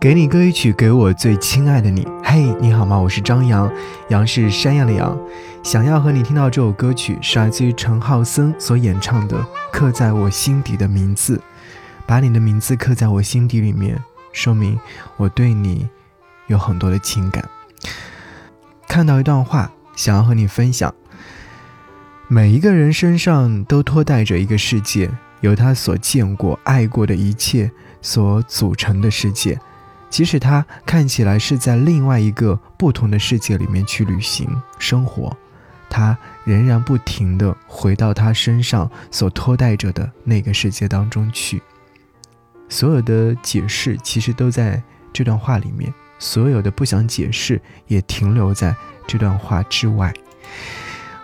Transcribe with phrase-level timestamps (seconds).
[0.00, 2.08] 给你歌一曲，给我最亲爱的你。
[2.24, 2.98] 嘿，你好吗？
[2.98, 3.70] 我是张扬，
[4.08, 5.14] 杨是山羊的羊。
[5.62, 9.36] 想要和你听到这首歌曲，是来自于陈浩森所演唱的
[9.70, 11.36] 《刻在我心底的名字》。
[12.06, 14.02] 把你的名字刻在我心底里面，
[14.32, 14.80] 说明
[15.18, 15.86] 我对你
[16.46, 17.46] 有很多的情感。
[18.88, 20.94] 看到一段话，想要和你分享。
[22.26, 25.10] 每一个人身上都托带着一个世界，
[25.42, 27.70] 由他所见过、爱过的一切
[28.00, 29.60] 所组成的世界。
[30.10, 35.34] 即使他看起来是在另外一个不同的世界里面去旅行生活，
[35.88, 41.62] 他仍然不停地回到他身上所托带着的那个世界当中去。
[42.68, 48.74] 所有的解释其实都在这段话里面，所有的不想解释也停留在
[49.06, 50.12] 这段话之外。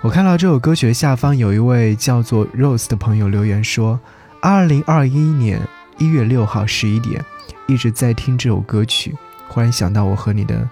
[0.01, 3.99] 我看到这首歌曲的下方有一位叫做 Rose 的朋友留言说
[4.41, 5.61] ：“二零二一年
[5.99, 7.25] 一月六号十一点。”
[7.67, 9.15] 一直在听这首歌曲，
[9.49, 10.69] 忽然想到我和你的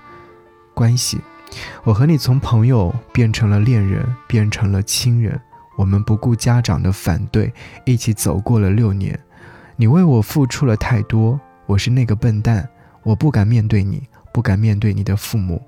[0.74, 1.20] 关系。
[1.84, 5.40] 我和你从朋友变成了恋人，变成了亲人。
[5.76, 7.52] 我们不顾家长的反对，
[7.84, 9.18] 一起走过了六年。
[9.76, 12.68] 你为我付出了太多，我是那个笨蛋，
[13.02, 15.60] 我不敢面对你，不敢面对你的父母。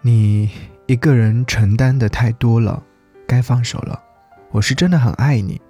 [0.00, 0.50] 你
[0.86, 2.82] 一个人承担的太多了，
[3.26, 4.00] 该放手了。
[4.50, 5.60] 我是真的很爱你，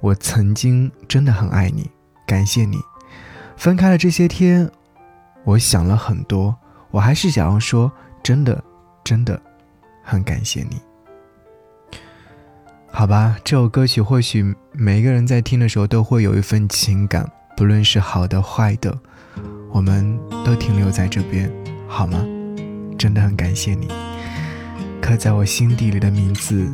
[0.00, 1.90] 我曾经真的很爱你，
[2.26, 2.78] 感谢你。
[3.58, 4.70] 分开了这些天，
[5.42, 6.54] 我想了很多，
[6.92, 7.90] 我还是想要说，
[8.22, 8.62] 真的，
[9.02, 9.42] 真的，
[10.04, 10.80] 很感谢你。
[12.86, 18.96] 好吧，这首歌曲或许每一个人在听的时候都会有一份情感，不论是好的坏的，
[19.72, 21.52] 我们都停留在这边，
[21.88, 22.24] 好吗？
[22.96, 23.88] 真的很感谢你，
[25.02, 26.64] 刻在我心底里的名字，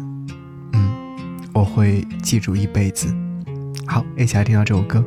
[0.75, 3.09] 嗯，我会记住一辈子。
[3.87, 5.03] 好，一起来听到这首歌。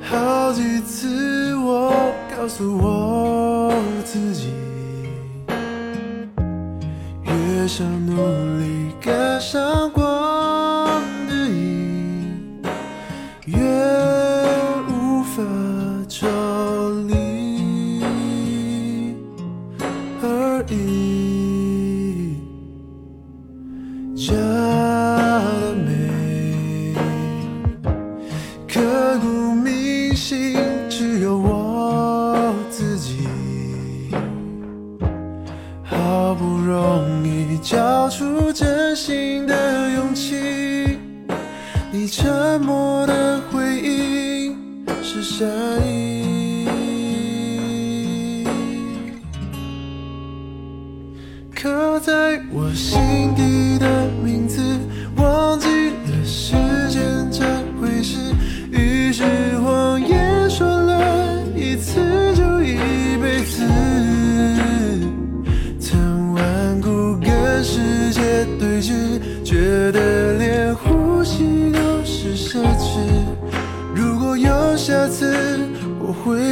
[0.00, 3.72] 好几次，我告诉我
[4.04, 4.50] 自己，
[7.24, 8.14] 越想努
[8.58, 12.62] 力赶上光的影，
[13.46, 13.56] 越
[14.88, 15.42] 无法
[16.08, 16.28] 抽
[17.08, 18.02] 离
[20.22, 20.74] 而已。
[36.42, 40.98] 不容易交出真心的勇气，
[41.92, 45.48] 你沉默的回应是善
[45.86, 46.66] 意，
[51.54, 52.98] 刻在我心
[53.36, 54.51] 底的名字，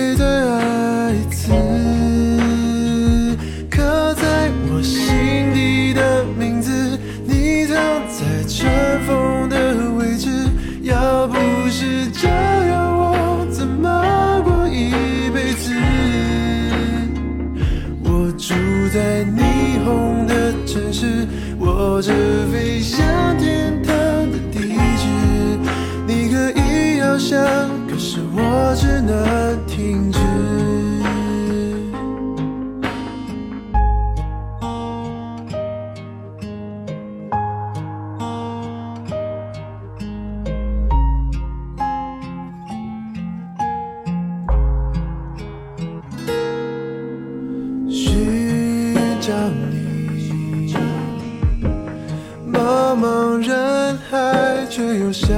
[0.01, 1.53] 你的爱一次
[26.71, 27.37] 你可以翱翔，
[27.89, 30.21] 可是我只能停止。
[47.91, 49.61] 寻找你。
[52.53, 55.37] 茫茫人海，却又想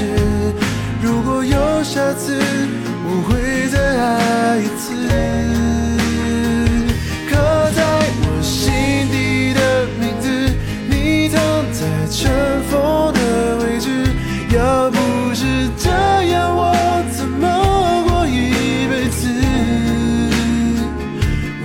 [0.00, 0.06] 是，
[1.02, 2.40] 如果有下次，
[3.04, 4.96] 我会再爱一次。
[7.28, 7.36] 刻
[7.76, 7.78] 在
[8.22, 8.72] 我心
[9.12, 9.60] 底的
[10.00, 10.24] 名字，
[10.88, 11.36] 你躺
[11.70, 12.32] 在尘
[12.70, 13.20] 封的
[13.58, 14.08] 位置。
[14.56, 14.96] 要不
[15.34, 15.90] 是这
[16.32, 16.72] 样，我
[17.12, 17.44] 怎么
[18.08, 19.28] 过一辈子？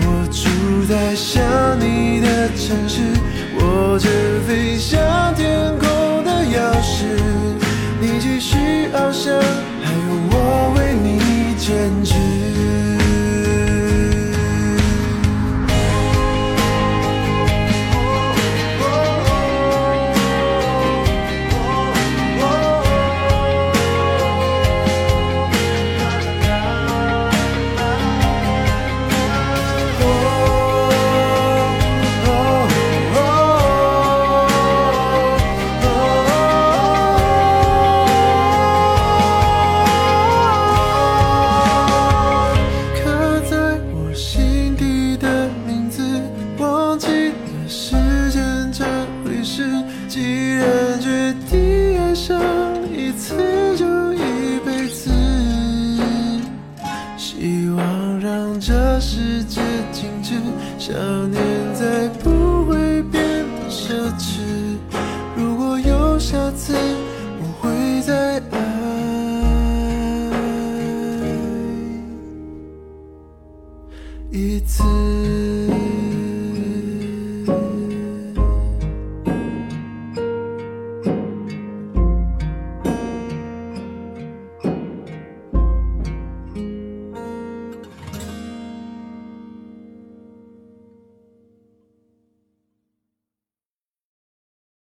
[0.01, 1.41] 我住在想
[1.79, 2.99] 你的城市，
[3.55, 5.64] 我只飞向天。
[11.85, 12.24] send you
[60.85, 61.24] 止，